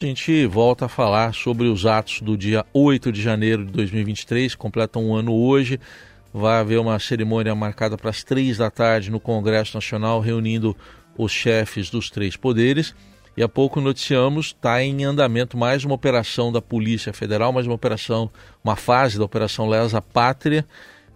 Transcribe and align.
A 0.00 0.06
gente 0.06 0.46
volta 0.46 0.84
a 0.84 0.88
falar 0.88 1.34
sobre 1.34 1.66
os 1.66 1.84
atos 1.84 2.20
do 2.20 2.36
dia 2.36 2.64
8 2.72 3.10
de 3.10 3.20
janeiro 3.20 3.66
de 3.66 3.72
2023, 3.72 4.54
completa 4.54 4.96
um 4.96 5.12
ano 5.12 5.34
hoje. 5.34 5.80
Vai 6.32 6.60
haver 6.60 6.78
uma 6.78 6.96
cerimônia 7.00 7.52
marcada 7.52 7.96
para 7.96 8.10
as 8.10 8.22
três 8.22 8.56
da 8.56 8.70
tarde 8.70 9.10
no 9.10 9.18
Congresso 9.18 9.76
Nacional, 9.76 10.20
reunindo 10.20 10.76
os 11.16 11.32
chefes 11.32 11.90
dos 11.90 12.10
três 12.10 12.36
poderes. 12.36 12.94
E 13.36 13.42
há 13.42 13.48
pouco 13.48 13.80
noticiamos, 13.80 14.54
está 14.56 14.80
em 14.80 15.02
andamento 15.02 15.58
mais 15.58 15.84
uma 15.84 15.96
operação 15.96 16.52
da 16.52 16.62
Polícia 16.62 17.12
Federal, 17.12 17.52
mais 17.52 17.66
uma 17.66 17.74
operação, 17.74 18.30
uma 18.62 18.76
fase 18.76 19.18
da 19.18 19.24
Operação 19.24 19.68
Lesa 19.68 20.00
Pátria, 20.00 20.64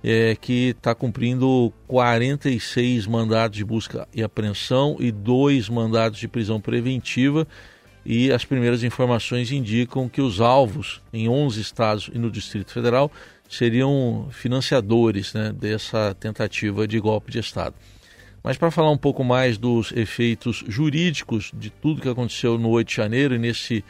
é, 0.03 0.35
que 0.35 0.71
está 0.71 0.93
cumprindo 0.93 1.73
46 1.87 3.07
mandados 3.07 3.57
de 3.57 3.65
busca 3.65 4.09
e 4.13 4.25
apreensão 4.25 4.97
e 4.99 5.13
dois 5.13 5.69
mandados 5.69 6.19
de 6.19 6.27
prisão 6.27 6.61
preventiva 6.61 7.47
e 8.05 8.33
as 8.33 8.45
primeiras 8.45 8.83
informações 8.83 9.53
indicam 9.53 10.09
que 10.09 10.21
os 10.21 10.41
alvos 10.41 11.01
em 11.13 11.29
11 11.29 11.61
estados 11.61 12.11
e 12.13 12.19
no 12.19 12.31
Distrito 12.31 12.73
Federal 12.73 13.11
seriam 13.49 14.29
financiadores 14.31 15.35
né, 15.35 15.53
dessa 15.53 16.15
tentativa 16.19 16.87
de 16.89 16.99
golpe 16.99 17.31
de 17.31 17.39
Estado. 17.39 17.75
Mas 18.43 18.57
para 18.57 18.71
falar 18.71 18.91
um 18.91 18.99
pouco 18.99 19.23
mais 19.23 19.57
dos 19.57 19.93
efeitos 19.93 20.65
jurídicos 20.67 21.53
de 21.55 21.71
tudo 21.71 22.01
que 22.01 22.09
aconteceu 22.09 22.59
no 22.59 22.71
8 22.71 22.89
de 22.89 22.97
janeiro 22.97 23.35
e 23.35 23.39
nesse 23.39 23.85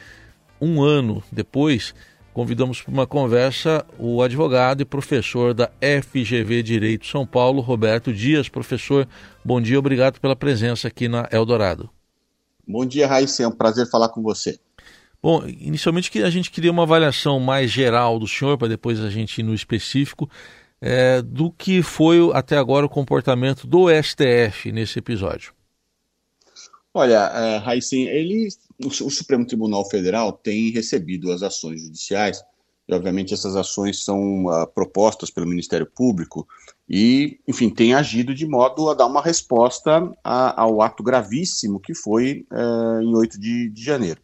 um 0.61 0.83
ano 0.83 1.23
depois, 1.33 1.95
convidamos 2.35 2.83
para 2.83 2.93
uma 2.93 3.07
conversa 3.07 3.85
o 3.99 4.23
advogado 4.23 4.83
e 4.83 4.85
professor 4.85 5.55
da 5.55 5.71
FGV 5.81 6.63
Direito 6.63 7.07
São 7.07 7.27
Paulo, 7.27 7.63
Roberto 7.63 8.13
Dias. 8.13 8.49
Professor, 8.49 9.09
bom 9.45 9.61
dia, 9.61 9.79
obrigado 9.79 10.21
pela 10.21 10.37
presença 10.37 10.89
aqui 10.89 11.09
na 11.09 11.27
Eldorado. 11.33 11.89
Bom 12.67 12.85
dia, 12.85 13.07
Raíssa. 13.07 13.43
É 13.43 13.49
um 13.49 13.53
prazer 13.53 13.89
falar 13.89 14.09
com 14.09 14.23
você. 14.23 14.59
Bom, 15.23 15.47
inicialmente 15.47 16.23
a 16.23 16.31
gente 16.31 16.51
queria 16.51 16.73
uma 16.73 16.83
avaliação 16.83 17.39
mais 17.39 17.71
geral 17.71 18.19
do 18.19 18.27
senhor, 18.27 18.59
para 18.59 18.69
depois 18.69 19.01
a 19.01 19.09
gente 19.09 19.39
ir 19.39 19.45
no 19.45 19.55
específico, 19.55 20.29
é, 20.81 21.23
do 21.23 21.51
que 21.53 21.81
foi 21.81 22.19
até 22.35 22.57
agora 22.57 22.85
o 22.85 22.89
comportamento 22.89 23.67
do 23.67 23.87
STF 23.89 24.73
nesse 24.73 24.99
episódio. 24.99 25.55
Olha, 26.93 27.31
é, 27.35 27.57
Raíssa, 27.59 27.95
ele, 27.95 28.49
o, 28.83 28.89
o 28.89 29.11
Supremo 29.11 29.47
Tribunal 29.47 29.89
Federal 29.89 30.33
tem 30.33 30.71
recebido 30.71 31.31
as 31.31 31.43
ações 31.43 31.81
judiciais 31.81 32.43
obviamente, 32.95 33.35
essas 33.35 33.57
ações 33.57 34.05
são 34.05 34.47
uh, 34.47 34.67
propostas 34.67 35.31
pelo 35.31 35.47
Ministério 35.47 35.87
Público 35.87 36.47
e, 36.89 37.39
enfim, 37.47 37.71
tem 37.71 37.95
agido 37.95 38.35
de 38.35 38.47
modo 38.47 38.91
a 38.91 38.95
dar 38.95 39.07
uma 39.07 39.23
resposta 39.23 40.11
a, 40.23 40.61
ao 40.61 40.83
ato 40.83 41.03
gravíssimo 41.03 41.81
que 41.81 41.95
foi 41.95 42.47
uh, 42.51 43.03
em 43.03 43.15
8 43.15 43.39
de, 43.39 43.69
de 43.71 43.83
janeiro. 43.83 44.21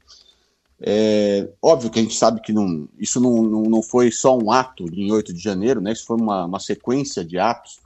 É, 0.80 1.48
óbvio 1.60 1.90
que 1.90 1.98
a 1.98 2.02
gente 2.02 2.14
sabe 2.14 2.40
que 2.40 2.52
não, 2.52 2.88
isso 2.98 3.20
não, 3.20 3.42
não, 3.42 3.62
não, 3.62 3.82
foi 3.82 4.12
só 4.12 4.38
um 4.38 4.52
ato 4.52 4.86
em 4.92 5.10
8 5.10 5.32
de 5.32 5.40
janeiro, 5.40 5.80
né? 5.80 5.92
isso 5.92 6.06
foi 6.06 6.16
uma, 6.16 6.44
uma 6.44 6.60
sequência 6.60 7.24
de 7.24 7.38
atos. 7.38 7.80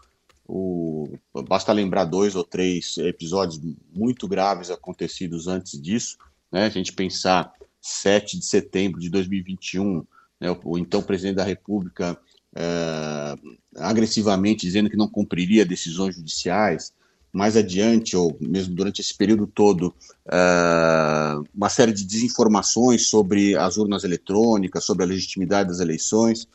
O, 0.47 1.08
basta 1.48 1.72
lembrar 1.72 2.05
dois 2.05 2.34
ou 2.34 2.44
três 2.44 2.98
episódios 2.98 3.58
muito 3.94 4.28
graves 4.28 4.70
acontecidos 4.70 5.48
antes 5.48 5.80
disso. 5.80 6.19
Né? 6.50 6.66
A 6.66 6.69
gente 6.69 6.92
pensar 6.92 7.53
7 7.80 8.38
de 8.38 8.44
setembro 8.44 9.00
de 9.00 9.08
2021, 9.08 10.05
né, 10.42 10.50
o, 10.50 10.58
o, 10.64 10.78
então 10.78 11.00
presidente 11.00 11.36
da 11.36 11.44
República 11.44 12.18
é, 12.54 13.34
agressivamente 13.76 14.66
dizendo 14.66 14.90
que 14.90 14.96
não 14.96 15.08
cumpriria 15.08 15.64
decisões 15.64 16.16
judiciais. 16.16 16.92
Mais 17.32 17.56
adiante, 17.56 18.14
ou 18.14 18.36
mesmo 18.38 18.74
durante 18.74 19.00
esse 19.00 19.16
período 19.16 19.46
todo, 19.46 19.94
é, 20.30 21.40
uma 21.54 21.70
série 21.70 21.92
de 21.92 22.04
desinformações 22.04 23.06
sobre 23.06 23.56
as 23.56 23.78
urnas 23.78 24.04
eletrônicas, 24.04 24.84
sobre 24.84 25.04
a 25.04 25.06
legitimidade 25.06 25.70
das 25.70 25.80
eleições. 25.80 26.46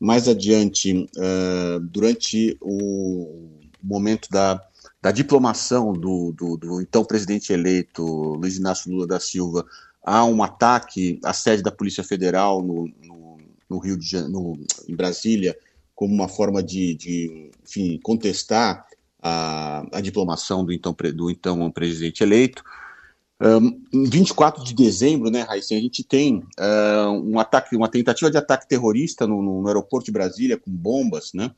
Mais 0.00 0.26
adiante, 0.26 1.08
é, 1.16 1.78
durante 1.82 2.56
o 2.60 3.48
momento 3.80 4.28
da, 4.28 4.60
da 5.00 5.12
diplomação 5.12 5.92
do, 5.92 6.32
do, 6.32 6.56
do, 6.56 6.80
então 6.80 7.04
presidente 7.04 7.52
eleito 7.52 8.02
Luiz 8.02 8.56
Inácio 8.56 8.90
Lula 8.90 9.06
da 9.06 9.20
Silva, 9.20 9.64
há 10.02 10.24
um 10.24 10.42
ataque 10.42 11.20
à 11.22 11.32
sede 11.32 11.62
da 11.62 11.70
Polícia 11.70 12.02
Federal 12.02 12.60
no, 12.60 12.90
no 13.04 13.23
no 13.74 13.80
Rio 13.80 13.98
de 13.98 14.06
Janeiro, 14.06 14.58
em 14.88 14.94
Brasília, 14.94 15.56
como 15.94 16.14
uma 16.14 16.28
forma 16.28 16.62
de, 16.62 16.94
de 16.94 17.50
enfim, 17.62 17.98
contestar 18.02 18.86
a, 19.20 19.84
a 19.92 20.00
diplomação 20.00 20.64
do 20.64 20.72
então, 20.72 20.94
do 21.14 21.30
então 21.30 21.70
presidente 21.70 22.22
eleito. 22.22 22.62
Um, 23.40 23.80
em 23.92 24.04
24 24.04 24.62
de 24.64 24.74
dezembro, 24.74 25.28
né, 25.30 25.42
Raíssa, 25.42 25.74
a 25.74 25.78
gente 25.78 26.04
tem 26.04 26.36
uh, 26.36 27.10
um 27.10 27.38
ataque, 27.38 27.76
uma 27.76 27.88
tentativa 27.88 28.30
de 28.30 28.38
ataque 28.38 28.68
terrorista 28.68 29.26
no, 29.26 29.42
no, 29.42 29.66
aeroporto 29.66 30.06
de 30.06 30.12
Brasília 30.12 30.56
com 30.56 30.70
bombas, 30.70 31.32
né? 31.34 31.50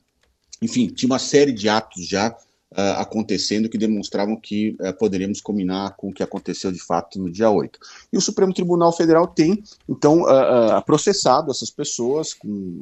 Enfim, 0.61 0.87
tinha 0.87 1.07
uma 1.07 1.19
série 1.19 1.51
de 1.51 1.69
atos 1.69 2.07
já 2.07 2.35
uh, 2.71 2.99
acontecendo 2.99 3.69
que 3.69 3.77
demonstravam 3.77 4.35
que 4.35 4.75
uh, 4.79 4.97
poderíamos 4.97 5.41
combinar 5.41 5.95
com 5.95 6.09
o 6.09 6.13
que 6.13 6.23
aconteceu 6.23 6.71
de 6.71 6.79
fato 6.79 7.19
no 7.19 7.31
dia 7.31 7.49
8. 7.49 7.79
E 8.11 8.17
o 8.17 8.21
Supremo 8.21 8.53
Tribunal 8.53 8.91
Federal 8.91 9.27
tem, 9.27 9.63
então, 9.87 10.23
uh, 10.23 10.83
processado 10.85 11.51
essas 11.51 11.69
pessoas 11.69 12.33
com, 12.33 12.81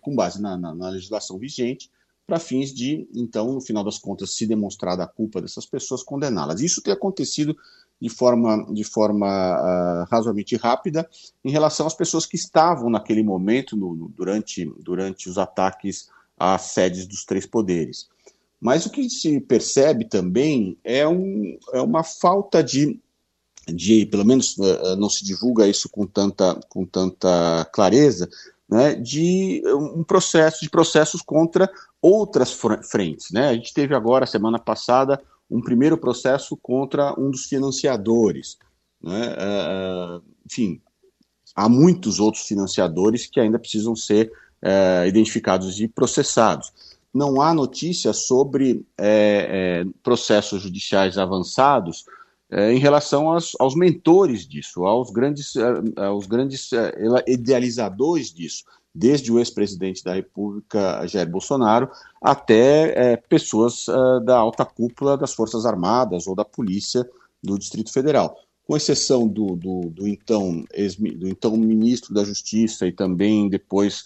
com 0.00 0.14
base 0.14 0.40
na, 0.40 0.56
na, 0.56 0.74
na 0.74 0.88
legislação 0.88 1.38
vigente 1.38 1.90
para 2.26 2.38
fins 2.38 2.72
de, 2.72 3.08
então, 3.12 3.52
no 3.52 3.60
final 3.60 3.82
das 3.82 3.98
contas, 3.98 4.36
se 4.36 4.46
demonstrada 4.46 5.02
a 5.02 5.06
culpa 5.06 5.42
dessas 5.42 5.66
pessoas, 5.66 6.02
condená-las. 6.02 6.60
Isso 6.60 6.80
tem 6.80 6.92
acontecido 6.92 7.56
de 8.00 8.08
forma, 8.08 8.64
de 8.72 8.84
forma 8.84 9.26
uh, 9.26 10.06
razoavelmente 10.08 10.56
rápida 10.56 11.08
em 11.44 11.50
relação 11.50 11.88
às 11.88 11.94
pessoas 11.94 12.24
que 12.24 12.36
estavam 12.36 12.88
naquele 12.88 13.22
momento, 13.22 13.76
no, 13.76 13.94
no, 13.94 14.08
durante, 14.08 14.64
durante 14.78 15.28
os 15.28 15.38
ataques 15.38 16.08
às 16.38 16.62
sedes 16.62 17.06
dos 17.06 17.24
três 17.24 17.44
poderes. 17.46 18.08
Mas 18.60 18.84
o 18.84 18.90
que 18.90 19.08
se 19.08 19.40
percebe 19.40 20.04
também 20.04 20.76
é, 20.84 21.08
um, 21.08 21.58
é 21.72 21.80
uma 21.80 22.04
falta 22.04 22.62
de, 22.62 23.00
de, 23.66 24.04
pelo 24.06 24.24
menos 24.24 24.56
uh, 24.58 24.96
não 24.96 25.08
se 25.08 25.24
divulga 25.24 25.66
isso 25.66 25.88
com 25.88 26.06
tanta, 26.06 26.60
com 26.68 26.84
tanta 26.84 27.64
clareza, 27.72 28.28
né, 28.68 28.94
de 28.94 29.62
um 29.66 30.04
processo 30.04 30.60
de 30.60 30.70
processos 30.70 31.22
contra 31.22 31.70
outras 32.00 32.52
frentes. 32.88 33.30
Né? 33.32 33.48
A 33.48 33.54
gente 33.54 33.74
teve 33.74 33.94
agora, 33.94 34.26
semana 34.26 34.58
passada, 34.58 35.20
um 35.50 35.60
primeiro 35.60 35.96
processo 35.98 36.56
contra 36.56 37.18
um 37.18 37.30
dos 37.30 37.46
financiadores. 37.46 38.58
Né? 39.02 39.34
Uh, 39.34 40.22
enfim, 40.46 40.80
há 41.56 41.68
muitos 41.68 42.20
outros 42.20 42.44
financiadores 42.44 43.26
que 43.26 43.40
ainda 43.40 43.58
precisam 43.58 43.96
ser 43.96 44.30
uh, 44.62 45.06
identificados 45.06 45.80
e 45.80 45.88
processados 45.88 46.72
não 47.12 47.40
há 47.40 47.52
notícias 47.52 48.26
sobre 48.26 48.86
é, 48.96 49.84
é, 49.84 49.86
processos 50.02 50.62
judiciais 50.62 51.18
avançados 51.18 52.04
é, 52.50 52.72
em 52.72 52.78
relação 52.78 53.30
aos, 53.30 53.52
aos, 53.60 53.76
mentores 53.76 54.46
disso, 54.46 54.84
aos 54.84 55.10
grandes, 55.10 55.54
é, 55.54 56.04
aos 56.04 56.26
grandes 56.26 56.72
é, 56.72 56.92
idealizadores 57.28 58.32
disso, 58.32 58.64
desde 58.92 59.30
o 59.30 59.38
ex-presidente 59.38 60.02
da 60.02 60.14
República, 60.14 61.06
Jair 61.06 61.30
Bolsonaro, 61.30 61.88
até 62.20 63.12
é, 63.12 63.16
pessoas 63.16 63.86
da 64.24 64.36
alta 64.36 64.64
cúpula 64.64 65.16
das 65.16 65.32
Forças 65.32 65.64
Armadas 65.64 66.26
ou 66.26 66.34
da 66.34 66.44
Polícia 66.44 67.08
do 67.40 67.56
Distrito 67.56 67.92
Federal. 67.92 68.36
Com 68.66 68.76
exceção 68.76 69.28
do, 69.28 69.54
do, 69.54 69.90
do 69.90 70.08
então, 70.08 70.64
do 71.16 71.28
então 71.28 71.56
ministro 71.56 72.12
da 72.12 72.24
Justiça 72.24 72.86
e 72.86 72.92
também 72.92 73.48
depois 73.48 74.04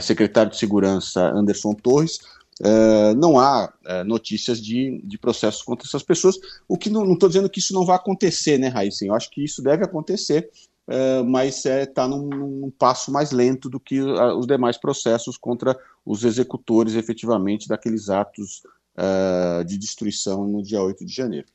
secretário 0.00 0.52
de 0.52 0.58
Segurança 0.58 1.30
Anderson 1.34 1.74
Torres, 1.74 2.20
Uh, 2.60 3.14
não 3.16 3.38
há 3.38 3.72
uh, 3.86 4.04
notícias 4.04 4.60
de, 4.60 5.00
de 5.04 5.18
processos 5.18 5.62
contra 5.62 5.86
essas 5.86 6.02
pessoas, 6.02 6.36
o 6.68 6.76
que 6.76 6.90
não 6.90 7.10
estou 7.12 7.28
dizendo 7.28 7.48
que 7.48 7.60
isso 7.60 7.72
não 7.72 7.84
vai 7.84 7.96
acontecer, 7.96 8.58
né, 8.58 8.68
Raíssa? 8.68 9.06
Eu 9.06 9.14
acho 9.14 9.30
que 9.30 9.42
isso 9.42 9.62
deve 9.62 9.84
acontecer, 9.84 10.50
uh, 10.86 11.24
mas 11.24 11.64
está 11.64 12.04
é, 12.04 12.08
num, 12.08 12.28
num, 12.28 12.70
passo 12.70 13.10
mais 13.10 13.32
lento 13.32 13.70
do 13.70 13.80
que 13.80 14.00
os 14.00 14.46
demais 14.46 14.76
processos 14.76 15.38
contra 15.38 15.76
os 16.04 16.24
executores, 16.24 16.94
efetivamente, 16.94 17.68
daqueles 17.68 18.08
atos 18.08 18.62
de 19.66 19.78
destruição 19.78 20.46
no 20.46 20.62
dia 20.62 20.82
8 20.82 21.06
de 21.06 21.14
janeiro. 21.14 21.46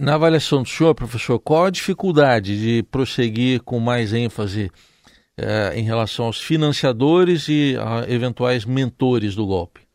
Na 0.00 0.14
avaliação 0.14 0.62
do 0.62 0.68
senhor, 0.68 0.94
professor, 0.94 1.38
qual 1.38 1.66
a 1.66 1.70
dificuldade 1.70 2.58
de 2.58 2.82
prosseguir 2.84 3.60
com 3.62 3.78
mais 3.78 4.14
ênfase 4.14 4.70
em 5.74 5.82
relação 5.82 6.24
aos 6.24 6.40
financiadores 6.40 7.48
e 7.48 7.76
a 7.76 8.10
eventuais 8.10 8.64
mentores 8.64 9.34
do 9.34 9.46
golpe? 9.46 9.89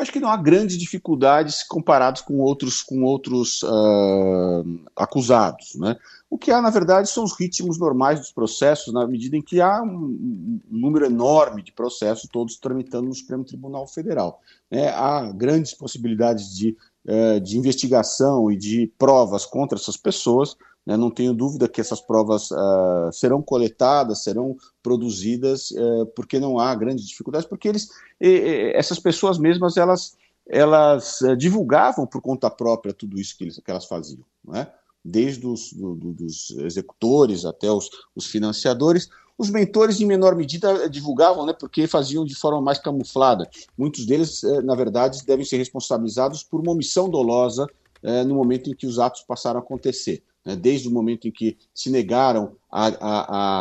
Acho 0.00 0.12
que 0.12 0.20
não 0.20 0.28
há 0.28 0.36
grandes 0.36 0.78
dificuldades 0.78 1.62
comparados 1.62 2.22
com 2.22 2.38
outros, 2.38 2.82
com 2.82 3.02
outros 3.02 3.62
uh, 3.62 4.80
acusados. 4.96 5.74
Né? 5.74 5.96
O 6.30 6.38
que 6.38 6.50
há, 6.50 6.60
na 6.60 6.70
verdade, 6.70 7.08
são 7.10 7.24
os 7.24 7.38
ritmos 7.38 7.78
normais 7.78 8.18
dos 8.20 8.32
processos, 8.32 8.92
na 8.92 9.06
medida 9.06 9.36
em 9.36 9.42
que 9.42 9.60
há 9.60 9.82
um, 9.82 10.60
um 10.70 10.78
número 10.78 11.06
enorme 11.06 11.62
de 11.62 11.72
processos, 11.72 12.28
todos 12.30 12.56
tramitando 12.56 13.08
no 13.08 13.14
Supremo 13.14 13.44
Tribunal 13.44 13.86
Federal. 13.86 14.40
Né? 14.70 14.88
Há 14.90 15.32
grandes 15.32 15.74
possibilidades 15.74 16.54
de, 16.54 16.76
uh, 17.06 17.40
de 17.40 17.58
investigação 17.58 18.50
e 18.50 18.56
de 18.56 18.92
provas 18.98 19.44
contra 19.44 19.78
essas 19.78 19.96
pessoas, 19.96 20.56
Né? 20.88 20.96
Não 20.96 21.10
tenho 21.10 21.34
dúvida 21.34 21.68
que 21.68 21.82
essas 21.82 22.00
provas 22.00 22.50
uh, 22.50 23.12
serão 23.12 23.42
coletadas, 23.42 24.22
serão 24.22 24.56
produzidas, 24.82 25.70
uh, 25.72 26.06
porque 26.16 26.40
não 26.40 26.58
há 26.58 26.74
grandes 26.74 27.06
dificuldades, 27.06 27.46
porque 27.46 27.68
eles, 27.68 27.90
e, 28.18 28.26
e, 28.26 28.72
essas 28.74 28.98
pessoas 28.98 29.38
mesmas, 29.38 29.76
elas, 29.76 30.16
elas 30.48 31.20
uh, 31.20 31.36
divulgavam 31.36 32.06
por 32.06 32.22
conta 32.22 32.48
própria 32.48 32.94
tudo 32.94 33.20
isso 33.20 33.36
que, 33.36 33.44
eles, 33.44 33.60
que 33.62 33.70
elas 33.70 33.84
faziam, 33.84 34.24
né? 34.42 34.66
desde 35.04 35.46
os 35.46 35.74
do, 35.74 35.94
do, 35.94 36.12
dos 36.14 36.50
executores 36.52 37.44
até 37.44 37.70
os, 37.70 37.90
os 38.16 38.24
financiadores. 38.24 39.10
Os 39.36 39.50
mentores, 39.50 40.00
em 40.00 40.06
menor 40.06 40.34
medida, 40.34 40.88
divulgavam, 40.88 41.46
né, 41.46 41.52
porque 41.52 41.86
faziam 41.86 42.24
de 42.24 42.34
forma 42.34 42.60
mais 42.60 42.78
camuflada. 42.78 43.48
Muitos 43.76 44.04
deles, 44.04 44.42
eh, 44.42 44.60
na 44.62 44.74
verdade, 44.74 45.24
devem 45.24 45.44
ser 45.44 45.58
responsabilizados 45.58 46.42
por 46.42 46.60
uma 46.60 46.72
omissão 46.72 47.08
dolosa 47.08 47.64
eh, 48.02 48.24
no 48.24 48.34
momento 48.34 48.68
em 48.68 48.74
que 48.74 48.84
os 48.84 48.98
atos 48.98 49.22
passaram 49.22 49.60
a 49.60 49.62
acontecer 49.62 50.24
né, 50.48 50.56
desde 50.56 50.88
o 50.88 50.90
momento 50.90 51.28
em 51.28 51.30
que 51.30 51.58
se 51.74 51.90
negaram 51.90 52.56
a, 52.72 52.86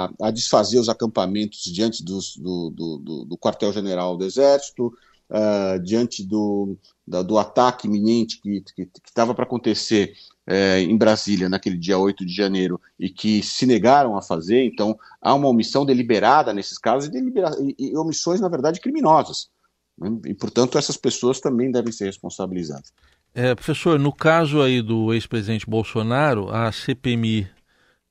a, 0.05 0.09
a 0.21 0.31
desfazer 0.31 0.79
os 0.79 0.87
acampamentos 0.87 1.61
diante 1.65 2.01
dos, 2.01 2.37
do, 2.37 2.69
do, 2.69 3.25
do 3.25 3.37
quartel-general 3.37 4.15
do 4.15 4.23
Exército, 4.23 4.93
uh, 5.29 5.77
diante 5.83 6.23
do, 6.23 6.77
da, 7.05 7.21
do 7.21 7.37
ataque 7.37 7.87
iminente 7.87 8.39
que 8.41 8.63
estava 9.05 9.35
para 9.35 9.43
acontecer 9.43 10.13
uh, 10.47 10.79
em 10.79 10.95
Brasília 10.95 11.49
naquele 11.49 11.77
dia 11.77 11.97
8 11.97 12.25
de 12.25 12.33
janeiro 12.33 12.79
e 12.97 13.09
que 13.09 13.43
se 13.43 13.65
negaram 13.65 14.15
a 14.15 14.21
fazer. 14.21 14.63
Então, 14.63 14.97
há 15.21 15.33
uma 15.33 15.49
omissão 15.49 15.85
deliberada 15.85 16.53
nesses 16.53 16.77
casos 16.77 17.13
e, 17.13 17.17
e, 17.17 17.91
e 17.91 17.97
omissões, 17.97 18.39
na 18.39 18.47
verdade, 18.47 18.79
criminosas. 18.79 19.49
Né, 19.97 20.09
e, 20.27 20.33
portanto, 20.33 20.77
essas 20.77 20.95
pessoas 20.95 21.41
também 21.41 21.69
devem 21.69 21.91
ser 21.91 22.05
responsabilizadas. 22.05 22.93
É, 23.39 23.53
professor, 23.53 23.99
no 23.99 24.11
caso 24.11 24.63
aí 24.63 24.81
do 24.81 25.13
ex-presidente 25.13 25.69
Bolsonaro, 25.69 26.49
a 26.49 26.71
CPMI 26.71 27.47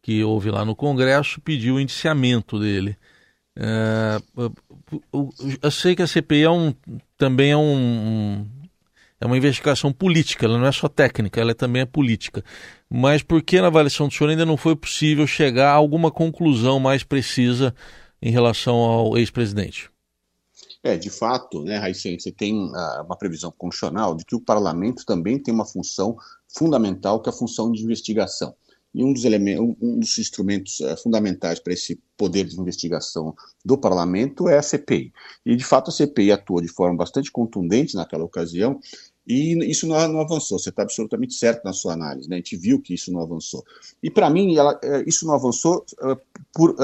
que 0.01 0.23
houve 0.23 0.53
lá 0.53 0.65
no 0.65 0.77
Congresso 0.77 1.41
pediu 1.41 1.75
o 1.75 1.81
indiciamento 1.81 2.61
dele. 2.61 2.97
É, 3.57 4.21
eu 5.61 5.71
sei 5.73 5.97
que 5.97 6.03
a 6.03 6.07
CPI 6.07 6.45
é 6.45 6.51
um, 6.51 6.73
também 7.19 7.51
é, 7.51 7.57
um, 7.57 8.47
é 9.21 9.27
uma 9.27 9.37
investigação 9.37 9.93
política, 9.93 10.47
ela 10.47 10.59
não 10.59 10.67
é 10.69 10.71
só 10.71 10.87
técnica, 10.87 11.41
ela 11.41 11.57
também 11.57 11.83
é 11.83 11.87
política. 11.87 12.45
Mas 12.89 13.21
por 13.21 13.43
que 13.43 13.61
na 13.61 13.67
avaliação 13.67 14.07
do 14.07 14.15
senhor 14.15 14.31
ainda 14.31 14.47
não 14.47 14.57
foi 14.57 14.77
possível 14.77 15.27
chegar 15.27 15.71
a 15.73 15.75
alguma 15.75 16.13
conclusão 16.13 16.79
mais 16.79 17.03
precisa 17.03 17.75
em 18.23 18.31
relação 18.31 18.77
ao 18.77 19.19
ex-presidente? 19.19 19.91
É, 20.87 20.97
de 20.97 21.11
fato, 21.11 21.65
né, 21.65 21.79
Raicen, 21.79 22.17
você 22.17 22.31
tem 22.31 22.55
uh, 22.55 23.03
uma 23.05 23.17
previsão 23.17 23.51
constitucional 23.51 24.15
de 24.15 24.25
que 24.25 24.37
o 24.37 24.41
parlamento 24.41 25.05
também 25.05 25.37
tem 25.37 25.53
uma 25.53 25.65
função 25.65 26.17
fundamental, 26.47 27.21
que 27.21 27.29
é 27.29 27.33
a 27.33 27.37
função 27.37 27.73
de 27.73 27.83
investigação. 27.83 28.55
E 28.95 29.03
um 29.03 29.13
dos, 29.13 29.25
elementos, 29.25 29.77
um 29.83 29.99
dos 29.99 30.17
instrumentos 30.17 30.79
uh, 30.79 30.97
fundamentais 30.97 31.59
para 31.59 31.73
esse 31.73 32.01
poder 32.17 32.45
de 32.45 32.61
investigação 32.61 33.35
do 33.65 33.77
parlamento 33.77 34.49
é 34.49 34.59
a 34.59 34.63
CPI. 34.63 35.13
E, 35.45 35.57
de 35.57 35.65
fato, 35.65 35.91
a 35.91 35.93
CPI 35.93 36.31
atuou 36.31 36.61
de 36.61 36.69
forma 36.69 36.97
bastante 36.97 37.33
contundente 37.33 37.97
naquela 37.97 38.23
ocasião, 38.23 38.79
e 39.27 39.59
isso 39.69 39.89
não, 39.89 39.97
não 40.07 40.21
avançou. 40.21 40.57
Você 40.57 40.69
está 40.69 40.83
absolutamente 40.83 41.35
certo 41.35 41.65
na 41.65 41.73
sua 41.73 41.95
análise. 41.95 42.29
Né? 42.29 42.37
A 42.37 42.39
gente 42.39 42.57
viu 42.57 42.81
que 42.81 42.95
isso 42.95 43.11
não 43.11 43.21
avançou. 43.21 43.65
E, 44.01 44.09
para 44.09 44.31
mim, 44.31 44.55
ela, 44.55 44.79
eh, 44.85 45.03
isso 45.05 45.27
não 45.27 45.35
avançou 45.35 45.85
uh, 45.95 46.17
por 46.55 46.77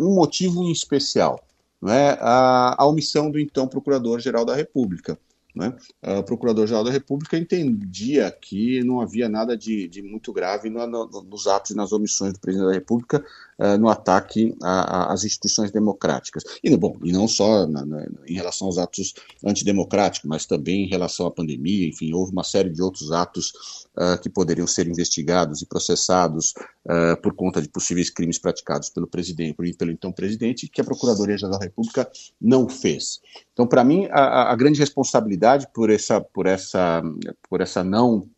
um 0.00 0.14
motivo 0.14 0.62
em 0.62 0.70
especial 0.70 1.44
não 1.80 1.92
é, 1.92 2.18
a, 2.20 2.76
a 2.78 2.86
omissão 2.86 3.30
do 3.30 3.38
então 3.38 3.68
Procurador-Geral 3.68 4.44
da 4.44 4.54
República. 4.54 5.18
Né? 5.54 5.74
O 6.02 6.22
Procurador-Geral 6.22 6.84
da 6.84 6.90
República 6.90 7.36
entendia 7.36 8.30
que 8.30 8.82
não 8.84 9.00
havia 9.00 9.28
nada 9.28 9.56
de, 9.56 9.88
de 9.88 10.02
muito 10.02 10.32
grave 10.32 10.70
no, 10.70 10.86
no, 10.86 11.06
nos 11.22 11.46
atos 11.46 11.72
e 11.72 11.76
nas 11.76 11.92
omissões 11.92 12.32
do 12.32 12.40
Presidente 12.40 12.68
da 12.68 12.74
República 12.74 13.24
uh, 13.58 13.78
no 13.78 13.88
ataque 13.88 14.54
às 14.62 15.24
instituições 15.24 15.70
democráticas. 15.70 16.44
E, 16.62 16.74
bom, 16.76 16.96
e 17.02 17.12
não 17.12 17.26
só 17.26 17.66
na, 17.66 17.84
na, 17.84 18.06
em 18.26 18.34
relação 18.34 18.66
aos 18.66 18.78
atos 18.78 19.14
antidemocráticos, 19.44 20.28
mas 20.28 20.46
também 20.46 20.84
em 20.84 20.88
relação 20.88 21.26
à 21.26 21.30
pandemia, 21.30 21.88
enfim, 21.88 22.12
houve 22.12 22.32
uma 22.32 22.44
série 22.44 22.70
de 22.70 22.80
outros 22.80 23.12
atos 23.12 23.52
uh, 23.96 24.20
que 24.20 24.28
poderiam 24.28 24.66
ser 24.66 24.86
investigados 24.86 25.62
e 25.62 25.66
processados 25.66 26.54
uh, 26.86 27.20
por 27.22 27.34
conta 27.34 27.60
de 27.60 27.68
possíveis 27.68 28.10
crimes 28.10 28.38
praticados 28.38 28.88
pelo 28.88 29.06
presidente, 29.06 29.56
pelo 29.76 29.90
então 29.90 30.12
presidente, 30.12 30.68
que 30.68 30.80
a 30.80 30.84
Procuradoria-Geral 30.84 31.58
da 31.58 31.64
República 31.64 32.10
não 32.40 32.68
fez. 32.68 33.20
Então, 33.52 33.66
para 33.66 33.82
mim, 33.82 34.06
a, 34.10 34.52
a, 34.52 34.56
grande 34.56 34.78
responsabilidade 34.78 35.66
por 35.74 35.90
essa, 35.90 36.20
por 36.20 36.46
essa, 36.46 37.02
por 37.48 37.60
essa 37.60 37.82
não, 37.82 38.28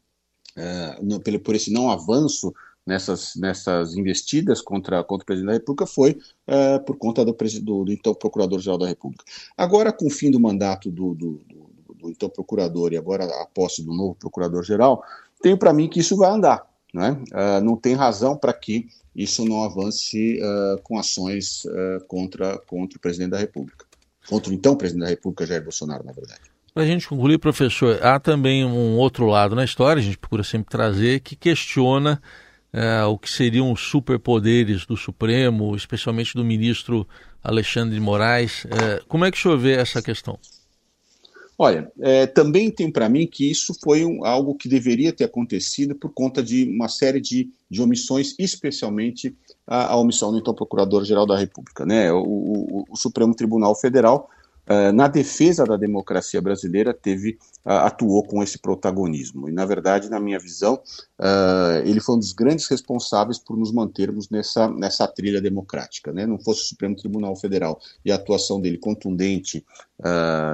uh, 0.57 1.41
por 1.45 1.55
esse 1.55 1.73
não 1.73 1.91
avanço 1.91 2.53
nessas, 2.91 3.37
nessas 3.37 3.97
investidas 3.97 4.61
contra, 4.61 5.05
contra 5.05 5.23
o 5.23 5.27
presidente 5.27 5.47
da 5.47 5.53
República 5.55 5.87
foi 5.87 6.19
uh, 6.49 6.85
por 6.85 6.97
conta 6.97 7.25
do, 7.25 7.33
do, 7.33 7.85
do 7.85 7.93
então 7.93 8.13
Procurador-Geral 8.13 8.79
da 8.79 8.89
República. 8.89 9.25
Agora, 9.57 9.93
com 9.93 10.09
o 10.09 10.11
fim 10.11 10.29
do 10.29 10.41
mandato 10.41 10.91
do, 10.91 11.15
do, 11.15 11.41
do, 11.95 12.11
então 12.11 12.29
Procurador 12.29 12.93
e 12.93 12.97
agora 12.97 13.25
a 13.25 13.47
posse 13.47 13.85
do 13.85 13.95
novo 13.95 14.17
Procurador-Geral, 14.17 15.05
tenho 15.41 15.57
para 15.57 15.73
mim 15.73 15.89
que 15.89 16.01
isso 16.01 16.17
vai 16.17 16.31
andar. 16.31 16.67
Né? 16.93 17.17
Uh, 17.31 17.65
não 17.65 17.77
tem 17.77 17.95
razão 17.95 18.37
para 18.37 18.53
que 18.53 18.89
isso 19.15 19.45
não 19.45 19.63
avance 19.63 20.41
uh, 20.43 20.83
com 20.83 20.99
ações 20.99 21.63
contra, 22.09 22.59
contra 22.59 22.99
o 22.99 23.01
presidente 23.01 23.31
da 23.31 23.39
República. 23.39 23.87
Contra 24.29 24.51
o 24.51 24.55
então 24.55 24.77
presidente 24.77 25.05
da 25.05 25.11
República, 25.11 25.47
Jair 25.47 25.63
Bolsonaro, 25.63 26.05
na 26.05 26.13
verdade. 26.13 26.41
Para 26.75 26.85
a 26.85 26.87
gente 26.87 27.09
concluir, 27.09 27.39
professor, 27.39 28.05
há 28.05 28.19
também 28.19 28.65
um 28.65 28.97
outro 28.97 29.27
lado 29.27 29.55
na 29.55 29.65
história, 29.65 30.01
a 30.01 30.05
gente 30.05 30.19
procura 30.19 30.45
sempre 30.45 30.71
trazer, 30.71 31.21
que 31.21 31.35
questiona 31.35 32.21
é, 32.73 33.05
o 33.05 33.19
que 33.19 33.31
seriam 33.31 33.73
os 33.73 33.81
superpoderes 33.81 34.87
do 34.87 34.97
Supremo, 34.97 35.75
especialmente 35.75 36.35
do 36.35 36.45
ministro 36.45 37.07
Alexandre 37.43 37.95
de 37.95 38.01
Moraes. 38.01 38.67
É, 38.67 39.03
como 39.09 39.25
é 39.25 39.31
que 39.31 39.39
o 39.39 39.41
senhor 39.41 39.59
vê 39.59 39.73
essa 39.73 40.01
questão? 40.01 40.39
Olha, 41.59 41.93
é, 42.01 42.27
também 42.27 42.71
tem 42.71 42.91
para 42.91 43.07
mim 43.09 43.27
que 43.27 43.51
isso 43.51 43.75
foi 43.85 44.03
um, 44.03 44.25
algo 44.25 44.55
que 44.55 44.67
deveria 44.67 45.13
ter 45.13 45.25
acontecido 45.25 45.95
por 45.95 46.11
conta 46.11 46.43
de 46.43 46.65
uma 46.65 46.89
série 46.89 47.21
de, 47.21 47.51
de 47.69 47.83
omissões, 47.83 48.35
especialmente 48.39 49.37
a, 49.67 49.93
a 49.93 49.97
omissão 49.97 50.33
do 50.33 50.39
então 50.39 50.55
Procurador-Geral 50.55 51.27
da 51.27 51.37
República. 51.37 51.85
Né? 51.85 52.11
O, 52.11 52.23
o, 52.23 52.85
o 52.89 52.97
Supremo 52.97 53.35
Tribunal 53.35 53.75
Federal 53.79 54.31
na 54.95 55.09
defesa 55.09 55.65
da 55.65 55.77
democracia 55.77 56.41
brasileira, 56.41 56.95
teve, 56.95 57.39
atuou 57.65 58.25
com 58.25 58.43
esse 58.43 58.59
protagonismo. 58.59 59.49
E, 59.49 59.53
na 59.53 59.67
verdade, 59.67 60.09
na 60.09 60.21
minha 60.21 60.39
visão, 60.39 60.81
uh, 61.19 61.85
ele 61.85 62.01
foi 62.01 62.15
um 62.15 62.19
dos 62.19 62.33
grandes 62.33 62.69
responsáveis 62.69 63.39
por 63.39 63.57
nos 63.57 63.73
mantermos 63.73 64.31
nessa, 64.31 64.69
nessa 64.69 65.09
trilha 65.09 65.41
democrática. 65.41 66.13
Né? 66.13 66.27
Não 66.27 66.39
fosse 66.39 66.63
o 66.63 66.67
Supremo 66.67 66.95
Tribunal 66.95 67.35
Federal 67.35 67.81
e 68.05 68.13
a 68.13 68.15
atuação 68.15 68.61
dele 68.61 68.79
contundente 68.79 69.65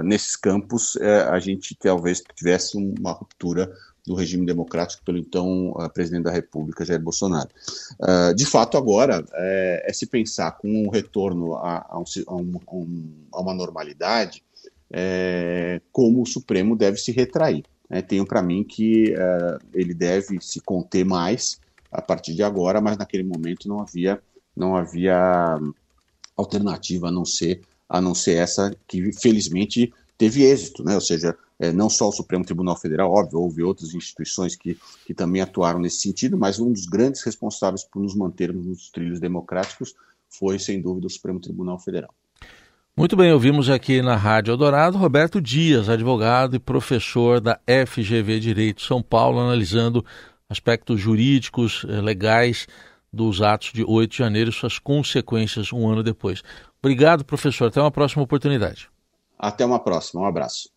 nesses 0.05 0.35
campos, 0.35 0.97
a 1.31 1.39
gente 1.39 1.77
talvez 1.77 2.21
tivesse 2.35 2.77
uma 2.77 3.13
ruptura 3.13 3.73
do 4.07 4.15
regime 4.15 4.47
democrático 4.47 5.03
pelo 5.05 5.19
então 5.19 5.71
uh, 5.71 5.91
presidente 5.93 6.25
da 6.25 6.31
República, 6.31 6.85
Jair 6.85 7.01
Bolsonaro. 7.01 7.49
Uh, 8.01 8.35
de 8.35 8.47
fato, 8.47 8.79
agora, 8.79 9.25
é, 9.35 9.85
é, 9.89 9.93
se 9.93 10.07
pensar 10.07 10.53
com 10.53 10.69
um 10.69 10.89
retorno 10.89 11.55
a, 11.55 11.85
a, 11.89 11.99
um, 11.99 12.05
a, 12.29 12.35
um, 12.75 13.11
a 13.33 13.41
uma 13.41 13.53
normalidade, 13.53 14.45
é, 14.91 15.81
como 15.91 16.23
o 16.23 16.27
Supremo 16.27 16.77
deve 16.77 16.99
se 16.99 17.11
retrair. 17.11 17.65
É, 17.89 18.03
tenho 18.03 18.27
para 18.27 18.43
mim 18.43 18.65
que 18.65 19.13
uh, 19.15 19.65
ele 19.73 19.95
deve 19.95 20.39
se 20.41 20.61
conter 20.61 21.05
mais 21.05 21.61
a 21.91 22.03
partir 22.03 22.35
de 22.35 22.43
agora, 22.43 22.81
mas 22.81 22.97
naquele 22.97 23.23
momento 23.23 23.69
não 23.69 23.81
havia, 23.81 24.21
não 24.57 24.77
havia 24.77 25.59
alternativa 26.37 27.09
a 27.09 27.13
não 27.13 27.25
ser, 27.25 27.63
a 27.89 28.01
não 28.01 28.15
ser 28.15 28.39
essa 28.39 28.75
que 28.89 29.13
felizmente 29.13 29.93
teve 30.19 30.43
êxito, 30.43 30.83
né? 30.83 30.95
ou 30.95 31.01
seja, 31.01 31.37
é, 31.59 31.73
não 31.73 31.89
só 31.89 32.09
o 32.09 32.13
Supremo 32.13 32.45
Tribunal 32.45 32.77
Federal, 32.77 33.11
óbvio, 33.11 33.41
houve 33.41 33.63
outras 33.63 33.95
instituições 33.95 34.55
que, 34.55 34.79
que 35.07 35.15
também 35.15 35.41
atuaram 35.41 35.81
nesse 35.81 36.01
sentido, 36.01 36.37
mas 36.37 36.59
um 36.59 36.71
dos 36.73 36.87
grandes 36.87 37.23
responsáveis 37.23 37.83
por 37.85 38.03
nos 38.03 38.15
mantermos 38.15 38.67
nos 38.67 38.91
trilhos 38.91 39.21
democráticos 39.21 39.95
foi, 40.29 40.59
sem 40.59 40.81
dúvida, 40.81 41.07
o 41.07 41.11
Supremo 41.11 41.41
Tribunal 41.41 41.79
Federal. 41.79 42.13
Muito 42.97 43.15
bem, 43.15 43.31
ouvimos 43.33 43.69
aqui 43.69 44.01
na 44.01 44.17
Rádio 44.17 44.53
Eldorado 44.53 44.97
Roberto 44.97 45.41
Dias, 45.41 45.89
advogado 45.89 46.57
e 46.57 46.59
professor 46.59 47.41
da 47.41 47.61
FGV 47.87 48.41
Direito 48.41 48.83
São 48.83 49.03
Paulo, 49.03 49.39
analisando 49.39 50.05
aspectos 50.49 50.99
jurídicos, 50.99 51.85
eh, 51.89 52.01
legais 52.01 52.67
dos 53.13 53.43
atos 53.43 53.73
de 53.73 53.85
8 53.85 54.11
de 54.11 54.19
janeiro 54.19 54.51
e 54.51 54.53
suas 54.53 54.79
consequências 54.79 55.73
um 55.73 55.89
ano 55.89 56.03
depois. 56.03 56.43
Obrigado, 56.79 57.25
professor. 57.25 57.69
Até 57.69 57.81
uma 57.81 57.91
próxima 57.91 58.23
oportunidade. 58.23 58.89
Até 59.39 59.65
uma 59.65 59.79
próxima. 59.79 60.23
Um 60.23 60.27
abraço. 60.27 60.71